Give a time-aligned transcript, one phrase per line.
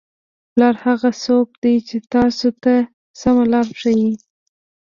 [0.51, 2.73] پلار هغه څوک دی چې تاسو ته
[3.21, 4.11] سمه لاره ښایي.